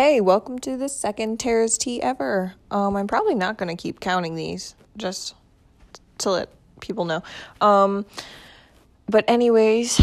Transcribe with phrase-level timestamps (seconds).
[0.00, 2.54] Hey, welcome to the second Tara's tea ever.
[2.70, 5.34] Um, I'm probably not gonna keep counting these, just
[6.18, 6.50] to let
[6.80, 7.24] people know.
[7.60, 8.06] Um,
[9.08, 10.00] but anyways,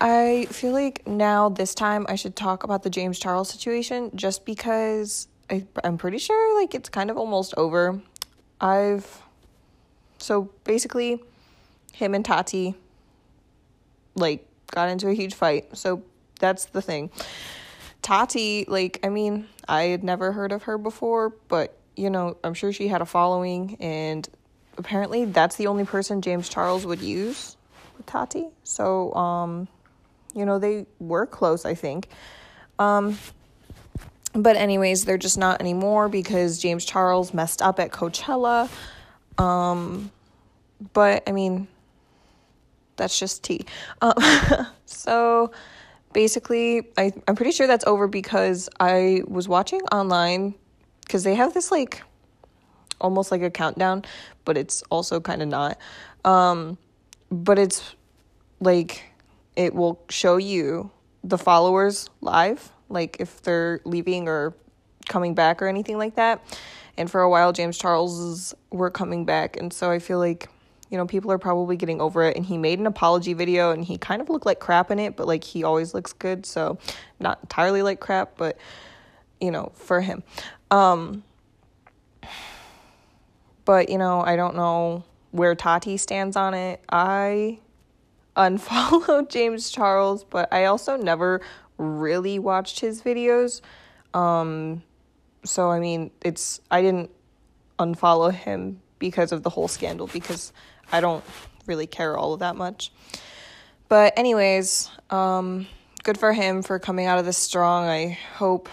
[0.00, 4.46] I feel like now this time I should talk about the James Charles situation, just
[4.46, 8.00] because I, I'm pretty sure like it's kind of almost over.
[8.62, 9.20] I've
[10.16, 11.22] so basically,
[11.92, 12.76] him and Tati
[14.14, 15.76] like got into a huge fight.
[15.76, 16.02] So
[16.40, 17.10] that's the thing.
[18.04, 22.52] Tati, like, I mean, I had never heard of her before, but you know, I'm
[22.52, 24.28] sure she had a following, and
[24.76, 27.56] apparently that's the only person James Charles would use
[27.96, 28.48] with Tati.
[28.62, 29.68] So, um,
[30.34, 32.08] you know, they were close, I think.
[32.78, 33.16] Um,
[34.34, 38.68] but anyways, they're just not anymore because James Charles messed up at Coachella.
[39.38, 40.10] Um,
[40.92, 41.68] but I mean,
[42.96, 43.64] that's just tea.
[44.02, 44.12] Um,
[44.84, 45.52] so
[46.14, 50.54] basically, I, I'm pretty sure that's over because I was watching online
[51.02, 52.02] because they have this like
[53.00, 54.04] almost like a countdown,
[54.46, 55.78] but it's also kind of not.
[56.24, 56.78] Um,
[57.30, 57.94] but it's
[58.60, 59.02] like
[59.56, 60.90] it will show you
[61.22, 64.54] the followers live, like if they're leaving or
[65.08, 66.42] coming back or anything like that.
[66.96, 70.48] And for a while, James Charles were coming back, and so I feel like
[70.94, 72.36] you know, people are probably getting over it.
[72.36, 75.16] And he made an apology video and he kind of looked like crap in it,
[75.16, 76.46] but like he always looks good.
[76.46, 76.78] So
[77.18, 78.56] not entirely like crap, but
[79.40, 80.22] you know, for him.
[80.70, 81.24] Um,
[83.64, 86.80] but you know, I don't know where Tati stands on it.
[86.88, 87.58] I
[88.36, 91.40] unfollowed James Charles, but I also never
[91.76, 93.62] really watched his videos.
[94.16, 94.84] Um,
[95.44, 97.10] so I mean, it's I didn't
[97.80, 100.50] unfollow him because of the whole scandal because
[100.90, 101.22] I don't
[101.66, 102.90] really care all of that much.
[103.90, 105.66] But anyways, um,
[106.04, 107.84] good for him for coming out of this strong.
[107.86, 108.70] I hope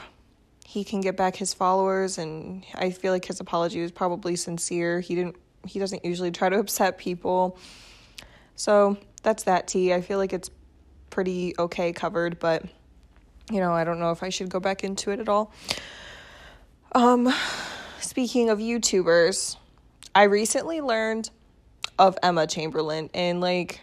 [0.66, 5.02] he can get back his followers and I feel like his apology was probably sincere.
[5.02, 5.36] He didn't
[5.68, 7.60] he doesn't usually try to upset people.
[8.56, 9.94] So, that's that tea.
[9.94, 10.50] I feel like it's
[11.10, 12.64] pretty okay covered, but
[13.52, 15.52] you know, I don't know if I should go back into it at all.
[16.94, 17.34] Um
[18.00, 19.58] speaking of YouTubers,
[20.14, 21.30] I recently learned
[21.98, 23.82] of Emma Chamberlain and like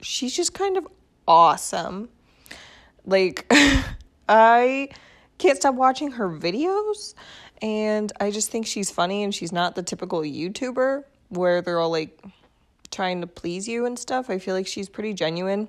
[0.00, 0.86] she's just kind of
[1.28, 2.08] awesome.
[3.04, 3.46] Like
[4.28, 4.88] I
[5.38, 7.14] can't stop watching her videos
[7.62, 11.90] and I just think she's funny and she's not the typical YouTuber where they're all
[11.90, 12.20] like
[12.90, 14.30] trying to please you and stuff.
[14.30, 15.68] I feel like she's pretty genuine.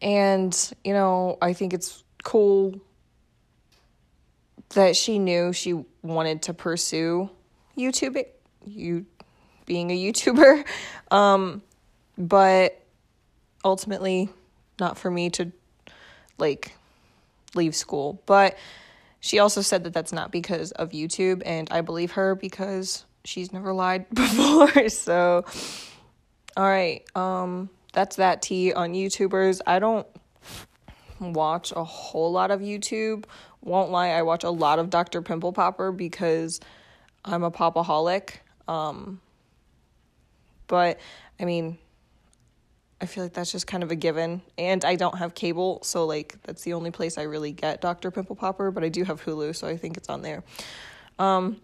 [0.00, 2.80] And, you know, I think it's cool
[4.70, 7.30] that she knew she wanted to pursue
[7.76, 8.24] YouTube
[8.66, 9.06] you
[9.66, 10.64] being a YouTuber.
[11.10, 11.60] Um,
[12.16, 12.82] but
[13.62, 14.30] ultimately
[14.80, 15.52] not for me to
[16.38, 16.72] like
[17.54, 18.22] leave school.
[18.24, 18.56] But
[19.20, 23.52] she also said that that's not because of YouTube and I believe her because she's
[23.52, 24.88] never lied before.
[24.88, 25.44] so
[26.56, 29.60] all right, um that's that tea on YouTubers.
[29.66, 30.06] I don't
[31.20, 33.24] watch a whole lot of YouTube.
[33.60, 35.22] Won't lie, I watch a lot of Dr.
[35.22, 36.58] Pimple Popper because
[37.24, 38.34] I'm a popaholic.
[38.68, 39.20] Um,
[40.66, 40.98] but
[41.40, 41.78] I mean,
[43.00, 44.42] I feel like that's just kind of a given.
[44.56, 48.10] And I don't have cable, so like that's the only place I really get Dr.
[48.10, 50.44] Pimple Popper, but I do have Hulu, so I think it's on there.
[51.18, 51.60] Um,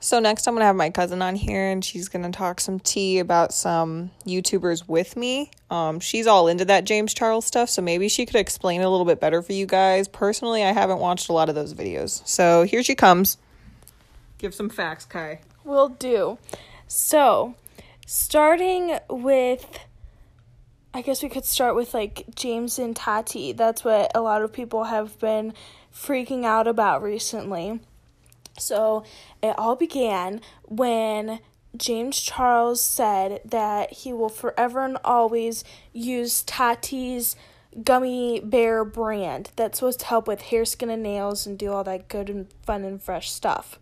[0.00, 2.60] so next I'm going to have my cousin on here and she's going to talk
[2.60, 5.50] some tea about some YouTubers with me.
[5.70, 9.06] Um she's all into that James Charles stuff, so maybe she could explain a little
[9.06, 10.08] bit better for you guys.
[10.08, 12.26] Personally, I haven't watched a lot of those videos.
[12.26, 13.36] So here she comes.
[14.38, 15.40] Give some facts, Kai.
[15.64, 16.38] Will do.
[16.86, 17.54] So,
[18.06, 19.80] starting with
[20.94, 23.52] I guess we could start with like James and Tati.
[23.52, 25.52] That's what a lot of people have been
[25.94, 27.80] freaking out about recently.
[28.58, 29.04] So
[29.42, 31.40] it all began when
[31.76, 37.36] James Charles said that he will forever and always use Tati's
[37.84, 41.84] gummy bear brand that's supposed to help with hair, skin, and nails and do all
[41.84, 43.78] that good and fun and fresh stuff.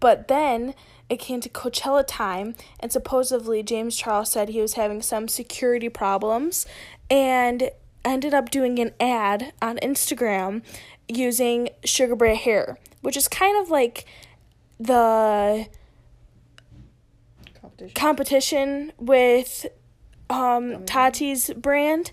[0.00, 0.74] But then
[1.08, 5.88] it came to Coachella time, and supposedly James Charles said he was having some security
[5.88, 6.66] problems
[7.10, 7.70] and
[8.04, 10.62] ended up doing an ad on Instagram
[11.08, 14.06] using Sugar Bear hair which is kind of like
[14.80, 15.66] the
[17.60, 19.66] competition, competition with
[20.30, 22.12] um, Tati's brand.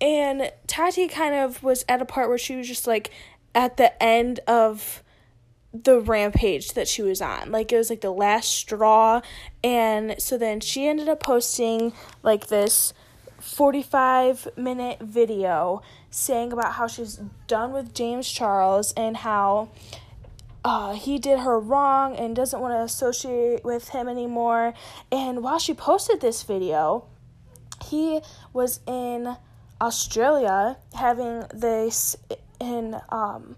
[0.00, 3.10] And Tati kind of was at a part where she was just like
[3.54, 5.02] at the end of
[5.74, 7.52] the rampage that she was on.
[7.52, 9.20] Like it was like the last straw.
[9.62, 11.92] And so then she ended up posting
[12.22, 12.94] like this
[13.44, 19.68] 45 minute video saying about how she's done with James Charles and how
[20.64, 24.72] uh, he did her wrong and doesn't want to associate with him anymore.
[25.12, 27.04] And while she posted this video,
[27.84, 28.22] he
[28.54, 29.36] was in
[29.80, 32.16] Australia having this
[32.60, 33.56] in um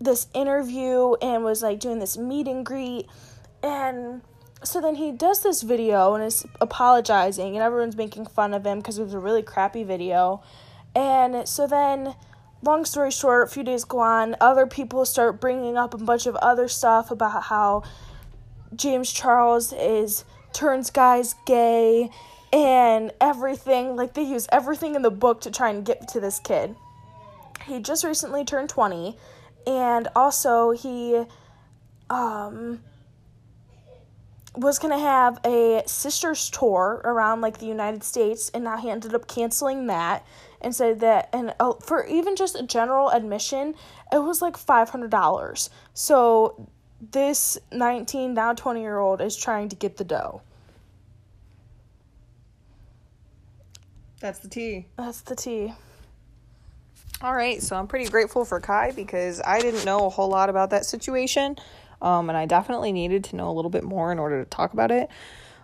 [0.00, 3.06] this interview and was like doing this meet and greet
[3.62, 4.22] and
[4.64, 8.78] so then he does this video and is apologizing and everyone's making fun of him
[8.78, 10.42] because it was a really crappy video.
[10.94, 12.14] And so then
[12.62, 16.26] long story short a few days go on other people start bringing up a bunch
[16.26, 17.84] of other stuff about how
[18.74, 22.10] james charles is turns guys gay
[22.52, 26.38] and everything like they use everything in the book to try and get to this
[26.38, 26.74] kid.
[27.66, 29.16] He just recently turned 20
[29.66, 31.24] and also he
[32.08, 32.82] um
[34.56, 38.90] was going to have a sisters tour around like the United States and now he
[38.90, 40.26] ended up canceling that
[40.60, 43.74] and said that and uh, for even just a general admission
[44.12, 46.68] it was like $500 so
[47.00, 50.42] this 19 now 20 year old is trying to get the dough
[54.20, 54.86] That's the tea.
[54.96, 55.74] that's the tea
[57.22, 60.48] All right, so I'm pretty grateful for Kai because I didn't know a whole lot
[60.50, 61.56] about that situation.
[62.00, 64.72] Um, and I definitely needed to know a little bit more in order to talk
[64.72, 65.08] about it.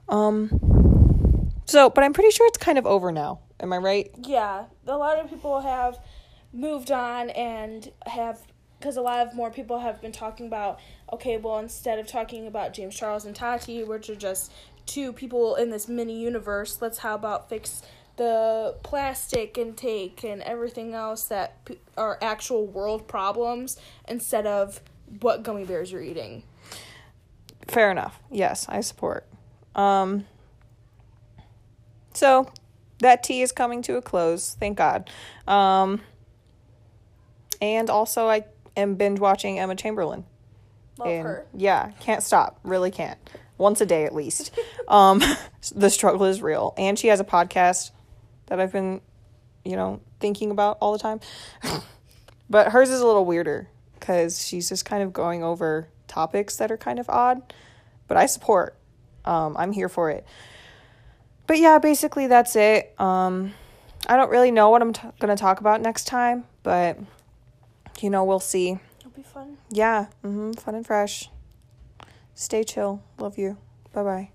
[0.08, 3.40] Um, so, but I'm pretty sure it's kind of over now.
[3.60, 4.10] Am I right?
[4.26, 5.98] yeah a lot of people have
[6.52, 8.40] moved on and have
[8.78, 10.78] because a lot of more people have been talking about
[11.12, 14.52] okay well instead of talking about james charles and tati which are just
[14.86, 17.82] two people in this mini universe let's how about fix
[18.16, 21.56] the plastic intake and everything else that
[21.96, 23.76] are actual world problems
[24.06, 24.80] instead of
[25.20, 26.42] what gummy bears you're eating
[27.68, 28.18] Fair enough.
[28.30, 29.26] Yes, I support.
[29.74, 30.26] Um,
[32.12, 32.50] so
[32.98, 34.56] that tea is coming to a close.
[34.58, 35.10] Thank God.
[35.46, 36.00] Um,
[37.60, 38.44] and also, I
[38.76, 40.24] am binge watching Emma Chamberlain.
[40.98, 42.60] love and her yeah, can't stop.
[42.62, 43.18] Really can't.
[43.56, 44.50] Once a day at least.
[44.88, 45.22] um,
[45.74, 47.92] the struggle is real, and she has a podcast
[48.46, 49.00] that I've been,
[49.64, 51.20] you know, thinking about all the time.
[52.50, 53.68] but hers is a little weirder
[54.04, 57.40] because she's just kind of going over topics that are kind of odd.
[58.06, 58.76] But I support.
[59.24, 60.26] Um, I'm here for it.
[61.46, 62.94] But yeah, basically that's it.
[63.00, 63.54] Um,
[64.06, 66.98] I don't really know what I'm t- gonna talk about next time, but
[68.02, 68.78] you know we'll see.
[69.00, 71.30] it'll be fun Yeah, hmm fun and fresh.
[72.34, 73.02] Stay chill.
[73.18, 73.56] Love you.
[73.94, 74.33] Bye bye.